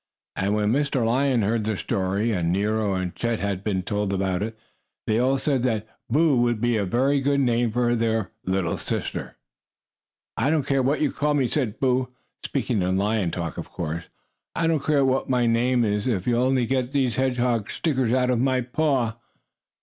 [0.35, 1.05] And when Mr.
[1.05, 4.57] Lion heard the story, and Nero and Chet had been told about it,
[5.05, 9.19] they all said that "Boo" would be a very good name for the little sister
[9.21, 9.35] lion.
[10.37, 12.11] "I don't care what you call me," said Boo,
[12.43, 14.05] speaking in lion talk of course.
[14.55, 18.31] "I don't care what my name is, if you'll only get these hedgehog stickers out
[18.31, 19.17] of my paw."